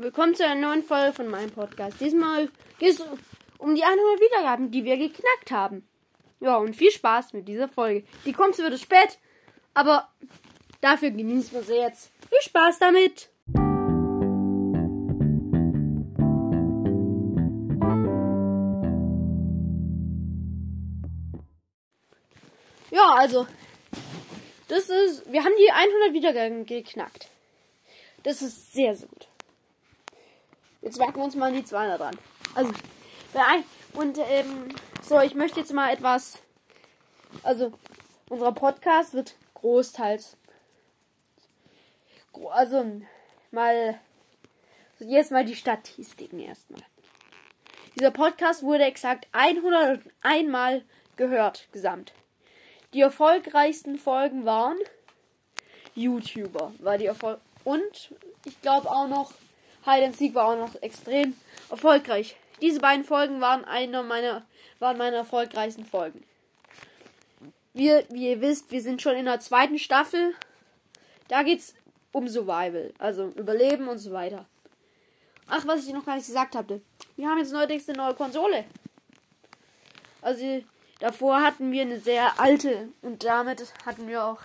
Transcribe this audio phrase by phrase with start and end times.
[0.00, 2.00] willkommen zu einer neuen Folge von meinem Podcast.
[2.00, 2.48] Diesmal
[2.78, 3.00] geht es
[3.58, 5.88] um die 100 Wiedergaben, die wir geknackt haben.
[6.38, 8.04] Ja, und viel Spaß mit dieser Folge.
[8.24, 9.18] Die kommt zwar wieder spät,
[9.74, 10.08] aber
[10.80, 12.12] dafür genießen wir sie jetzt.
[12.30, 13.28] Viel Spaß damit!
[22.92, 23.48] Ja, also,
[24.68, 27.26] das ist, wir haben die 100 Wiedergaben geknackt.
[28.22, 29.27] Das ist sehr, sehr gut.
[30.82, 32.18] Jetzt merken wir uns mal die 200 dran.
[32.54, 32.72] Also,
[33.94, 34.68] und ähm,
[35.02, 36.38] so, ich möchte jetzt mal etwas.
[37.42, 37.72] Also,
[38.28, 40.36] unser Podcast wird großteils.
[42.50, 43.02] Also,
[43.50, 44.00] mal.
[45.00, 46.82] Jetzt mal die Statistiken erstmal.
[47.94, 50.84] Dieser Podcast wurde exakt 101 Mal
[51.16, 52.12] gehört, gesamt.
[52.94, 54.78] Die erfolgreichsten Folgen waren
[55.94, 59.32] YouTuber, war die Erfolg und ich glaube auch noch
[59.88, 61.34] Hide and Seek war auch noch extrem
[61.70, 62.36] erfolgreich.
[62.60, 64.42] Diese beiden Folgen waren eine meiner
[64.78, 66.24] waren meine erfolgreichsten Folgen.
[67.72, 70.34] Wir, wie ihr wisst, wir sind schon in der zweiten Staffel.
[71.28, 71.74] Da geht's
[72.12, 74.46] um Survival, also Überleben und so weiter.
[75.48, 76.80] Ach, was ich noch gar nicht gesagt hatte.
[77.16, 78.64] Wir haben jetzt neuerdings eine neue Konsole.
[80.20, 80.62] Also
[81.00, 84.40] davor hatten wir eine sehr alte und damit hatten wir auch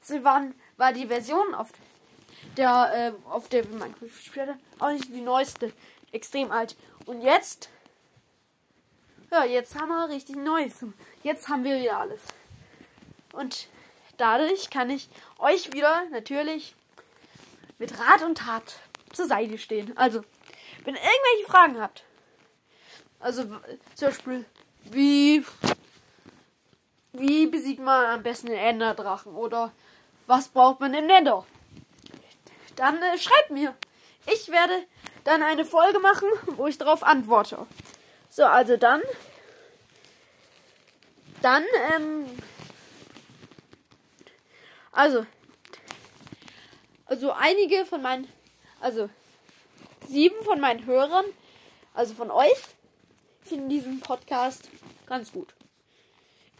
[0.00, 1.70] Silvan war die Version auf
[2.56, 5.72] der äh, auf der Minecraft spielte auch nicht die neueste,
[6.12, 6.76] extrem alt.
[7.06, 7.68] Und jetzt
[9.32, 10.84] ja, jetzt haben wir richtig Neues.
[11.22, 12.20] Jetzt haben wir wieder alles.
[13.32, 13.66] Und
[14.18, 16.74] dadurch kann ich euch wieder natürlich
[17.78, 18.74] mit Rat und Tat
[19.14, 19.96] zur Seite stehen.
[19.96, 20.22] Also,
[20.84, 22.04] wenn ihr irgendwelche Fragen habt,
[23.20, 23.44] also
[23.94, 24.44] zum Beispiel,
[24.90, 25.42] wie,
[27.14, 29.72] wie besiegt man am besten den Enderdrachen oder
[30.26, 31.46] was braucht man im Nether?
[32.76, 33.74] Dann äh, schreibt mir.
[34.26, 34.86] Ich werde
[35.24, 37.66] dann eine Folge machen, wo ich darauf antworte.
[38.28, 39.02] So, also dann.
[41.42, 41.64] Dann,
[41.94, 42.26] ähm.
[44.92, 45.26] Also.
[47.06, 48.28] Also einige von meinen.
[48.80, 49.08] Also.
[50.08, 51.24] Sieben von meinen Hörern,
[51.94, 52.58] also von euch,
[53.40, 54.68] finden diesen Podcast
[55.06, 55.54] ganz gut.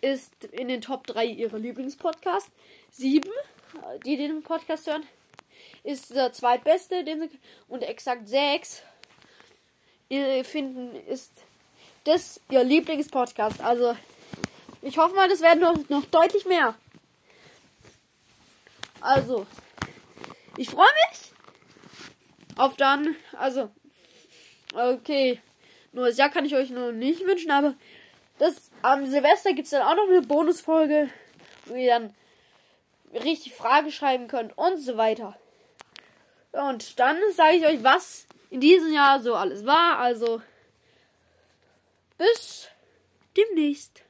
[0.00, 2.50] Ist in den Top 3 ihrer Lieblingspodcasts.
[2.90, 3.30] Sieben,
[4.04, 5.04] die den Podcast hören,
[5.84, 7.30] ist der zweitbeste, den
[7.68, 8.82] und exakt sechs
[10.08, 11.32] finden, ist
[12.04, 13.60] das ihr Lieblingspodcast.
[13.60, 13.96] Also,
[14.80, 16.74] ich hoffe mal, das werden noch, noch deutlich mehr.
[19.00, 19.46] Also,
[20.56, 21.32] ich freue mich
[22.56, 23.14] auf dann.
[23.36, 23.70] Also,
[24.74, 25.40] okay.
[25.92, 27.74] Neues Jahr kann ich euch noch nicht wünschen, aber
[28.38, 31.10] das am Silvester gibt es dann auch noch eine Bonusfolge,
[31.66, 32.14] wo ihr dann
[33.24, 35.38] richtig Frage schreiben könnt und so weiter.
[36.58, 39.98] Und dann sage ich euch, was in diesem Jahr so alles war.
[39.98, 40.42] Also
[42.16, 42.68] bis
[43.36, 44.02] demnächst.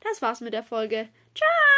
[0.00, 1.08] Das war's mit der Folge.
[1.34, 1.76] Ciao!